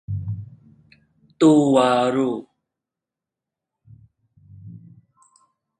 [1.41, 2.31] ตูวาลู